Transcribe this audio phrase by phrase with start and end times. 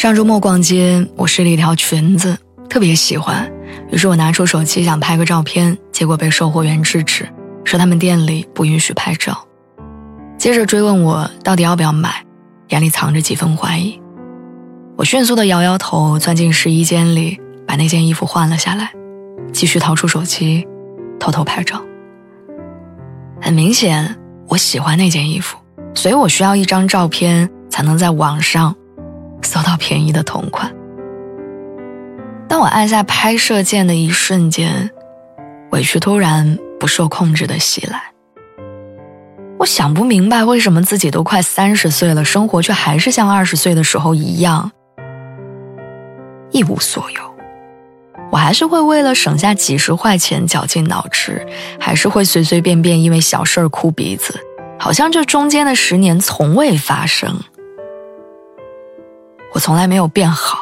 [0.00, 2.34] 上周末逛街，我试了一条裙子，
[2.70, 3.52] 特别喜欢，
[3.90, 7.28] 于是我拿出手机想拍个照片，结果被售货员制止，
[7.66, 9.46] 说他们店里不允许拍照。
[10.38, 12.24] 接着追问我到底要不要买，
[12.68, 14.00] 眼里藏着几分怀疑。
[14.96, 18.92] 我迅速的摇摇头，钻进试衣间里，把那件衣服换了下来，
[19.52, 20.66] 继续掏出手机，
[21.18, 21.78] 偷偷拍照。
[23.38, 24.16] 很明显，
[24.48, 25.58] 我喜欢那件衣服，
[25.94, 28.74] 所以我需要一张照片才能在网上。
[29.80, 30.72] 便宜的同款。
[32.46, 34.90] 当我按下拍摄键的一瞬间，
[35.70, 38.02] 委屈突然不受控制的袭来。
[39.58, 44.70] 我想不明白为什么自己都快三十岁了，生活却还是像二十岁的时候一样
[46.50, 47.20] 一无所有。
[48.32, 51.46] 我还是会为了省下几十块钱绞尽脑汁，
[51.78, 54.34] 还是会随随便便因为小事儿哭鼻子，
[54.78, 57.40] 好像这中间的十年从未发生。
[59.52, 60.58] 我从来没有变好，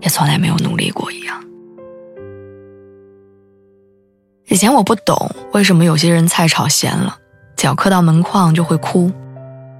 [0.00, 1.42] 也从来没有努力过一样。
[4.48, 7.16] 以前我不懂为什么有些人菜炒咸了，
[7.56, 9.10] 脚磕到门框就会哭，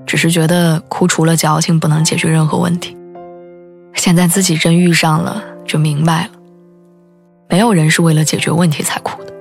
[0.06, 2.96] 只是觉得哭除了矫情不能解决任何问题。
[3.94, 6.30] 现在自己真遇上了，就明白了，
[7.48, 9.32] 没有人是为了解决问题才哭的。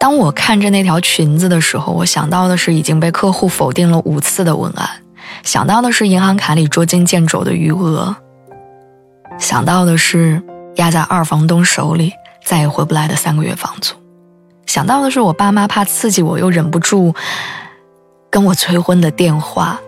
[0.00, 4.88] 当我看着那条裙子的时候，我想到的是已经被客户否定了五次的文案。
[5.42, 8.14] 想到的是银行卡里捉襟见肘的余额，
[9.38, 10.42] 想到的是
[10.76, 12.12] 压在二房东手里
[12.44, 13.94] 再也回不来的三个月房租，
[14.66, 17.14] 想到的是我爸妈怕刺激我又忍不住
[18.30, 19.80] 跟我催婚的电话，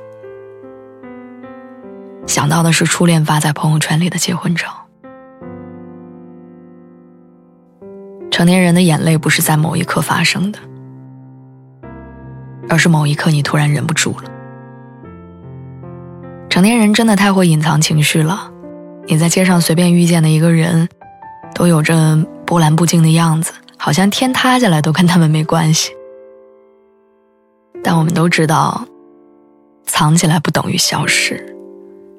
[2.26, 4.66] 想到的是初恋发在朋友圈里的结婚照。
[8.30, 10.58] 成年人的眼泪不是在某一刻发生的，
[12.70, 14.30] 而是某一刻你突然忍不住了。
[16.60, 18.52] 成年人真的太会隐藏情绪了，
[19.06, 20.90] 你在街上随便遇见的一个人，
[21.54, 25.90] 都有着波澜不惊的样子，好像天塌下来都跟他们没关系。
[27.82, 28.84] 但我们都知道，
[29.86, 31.56] 藏起来不等于消失。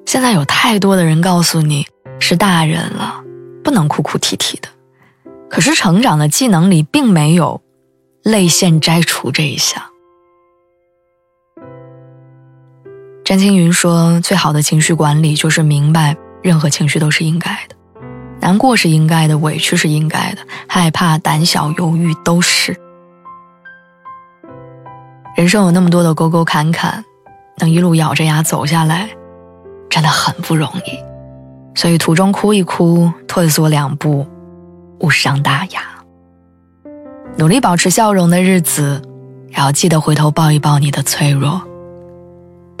[0.06, 1.86] 现在有太多的人告诉你
[2.18, 3.22] 是大人了，
[3.62, 4.68] 不能哭哭啼啼的，
[5.48, 7.62] 可是成长的技能里并没有
[8.24, 9.80] 泪腺摘除这一项。
[13.32, 17.74] 詹青云说：“最好的情绪管理就是明白，任何情绪都是应该的，
[18.42, 22.78] 难过是应该的，委屈是应该的，害怕、胆小、犹豫都是。
[25.34, 27.02] 人生有那么多的沟沟坎坎，
[27.56, 29.08] 能一路咬着牙走下来，
[29.88, 30.98] 真的很不容易。
[31.74, 34.26] 所以途中哭一哭，退缩两步，
[35.00, 35.80] 无伤大雅。
[37.38, 39.00] 努力保持笑容的日子，
[39.48, 41.62] 也要记得回头抱一抱你的脆弱。”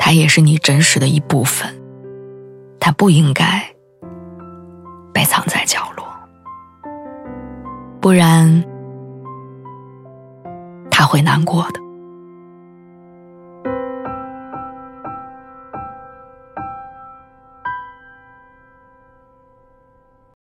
[0.04, 1.80] 他也是你真实的一部分，
[2.80, 3.64] 他不应该
[5.14, 6.04] 被藏在角落，
[8.00, 8.64] 不然
[10.90, 11.80] 他会难过的。